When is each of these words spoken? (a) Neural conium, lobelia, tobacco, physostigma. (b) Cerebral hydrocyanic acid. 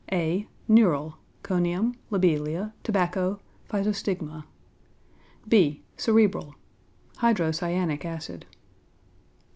(a) 0.11 0.47
Neural 0.67 1.19
conium, 1.43 1.93
lobelia, 2.09 2.73
tobacco, 2.81 3.39
physostigma. 3.69 4.45
(b) 5.47 5.83
Cerebral 5.95 6.55
hydrocyanic 7.17 8.03
acid. 8.03 8.47